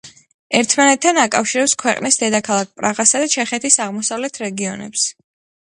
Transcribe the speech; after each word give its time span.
ერთმანეთთან 0.59 1.19
აკავშირებს 1.23 1.75
ქვეყნის 1.83 2.17
დედაქალაქ 2.23 2.73
პრაღასა 2.81 3.25
და 3.27 3.31
ჩეხეთის 3.35 3.79
აღმოსავლეთ 3.87 4.45
რეგიონებს. 4.47 5.11